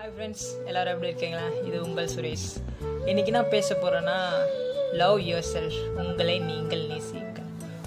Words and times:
Hi 0.00 0.12
friends 0.18 0.44
எல்லோரும் 0.64 0.92
எப்படி 0.92 1.08
இருக்கீங்களா? 1.10 1.46
இது 1.66 1.82
உங்கள் 1.82 2.08
சுரேஷ். 2.14 2.46
இன்றைக்கி 3.06 3.30
நான் 3.30 3.48
பேச 3.48 3.74
போகிறேன்னா 3.74 4.14
லவ் 4.92 5.18
யுவர் 5.18 5.48
செல்ஃப் 5.54 5.80
உங்களை 6.02 6.38
நீங்கள் 6.38 6.86
நேசிக்க 6.86 7.42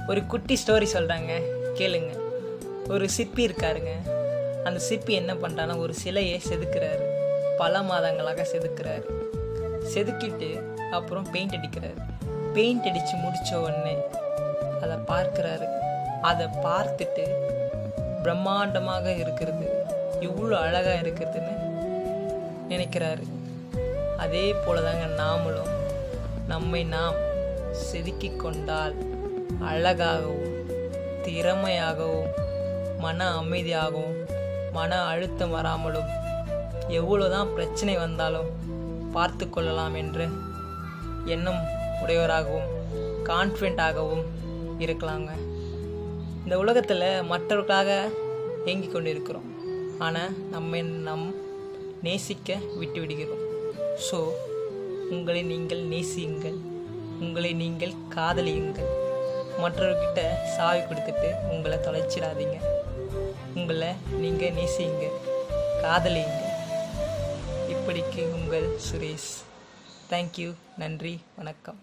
ஒரு 0.07 0.25
குட்டி 0.25 0.57
ஸ்டோரி 0.65 0.87
சொல்கிறாங்க 0.93 1.31
கேளுங்க. 1.79 2.11
ஒரு 2.89 3.09
சிற்பி 3.09 3.47
இருக்காருங்க. 3.47 3.93
அந்த 4.63 4.79
சிற்பி 4.79 5.13
என்ன 5.13 5.33
பண்ணுறான்னா 5.33 5.77
ஒரு 5.77 5.93
சிலையை 5.93 6.41
செதுக்கிறாரு. 6.49 7.07
பல 7.57 7.79
மாதங்களாக 7.79 8.45
செதுக்கிறாரு. 8.53 9.07
செதுக்கிட்டு 9.93 10.51
அப்புறம் 10.91 11.31
பெயிண்ட் 11.31 11.53
அடிக்கிறாரு. 11.53 11.97
பெயிண்ட் 12.53 12.87
அடித்து 12.87 13.15
முடித்த 13.15 13.59
உடனே 13.59 13.95
அதை 14.81 14.97
பார்க்குறாரு. 14.97 15.67
அதை 16.21 16.45
பார்த்துட்டு 16.45 17.25
பிரம்மாண்டமாக 18.23 19.17
இருக்கிறது. 19.17 19.69
இவ்வளோ 20.21 20.55
அழகாக 20.67 20.99
இருக்கிறதுன்னு 21.01 21.51
நினைக்கிறாரு. 22.69 23.23
அதே 24.17 24.53
போலதாங்க 24.53 25.05
நாமளும். 25.17 25.71
நம்மை 26.47 26.83
நாம் 26.83 27.15
செதுக்கி 27.71 28.35
கொண்டால் 28.35 28.95
அழகாகவும் 29.61 30.49
திறமையாகவும் 31.23 32.29
மன 32.99 33.27
அமைதியாகவும் 33.39 34.15
மன 34.71 35.01
அழுத்தம் 35.03 35.55
வராமலும் 35.55 36.09
எவ்வளோதான் 36.89 37.53
பிரச்சனை 37.53 37.97
வந்தாலும் 37.97 38.49
பார்த்து 39.11 39.49
கொள்ளலாம் 39.49 39.95
என்று 39.95 40.27
எண்ணம் 41.25 41.61
உடையவராகவும் 42.01 42.69
கான்ஃபிடென்ட்டாகவும் 43.23 44.23
இருக்கலாங்க. 44.79 45.31
இந்த 46.43 46.57
உலகத்தில் 46.57 47.23
மற்றவர்களுக்காக 47.23 48.09
ஏங்கிக் 48.65 48.93
கொண்டு 48.93 49.09
இருக்கிறோம் 49.09 49.49
ஆனால் 49.99 50.33
நம்மை 50.51 50.81
நம் 50.81 51.35
நேசிக்க 52.05 52.55
விட்டுவிடுகிறோம். 52.79 53.43
ஸோ 54.07 54.17
உங்களை 55.15 55.41
நீங்கள் 55.51 55.83
நேசியுங்கள். 55.93 56.57
உங்களை 57.19 57.51
நீங்கள் 57.61 57.93
காதலியுங்கள். 58.15 58.91
மற்றவர்கிட்ட 59.61 60.21
சாவி 60.55 60.79
கொடுத்துட்டு 60.79 61.29
உங்களை 61.53 61.77
தொலைச்சிடாதீங்க. 61.77 62.57
உங்களை 63.55 63.91
நீங்கள் 64.23 64.55
நேசியுங்க. 64.59 65.07
காதலியுங்க. 65.83 66.43
இப்படிக்கு 67.73 68.23
உங்கள் 68.39 68.67
சுரேஷ். 68.89 69.31
தேங்க்யூ 70.09 70.51
நன்றி. 70.77 71.15
வணக்கம். 71.35 71.79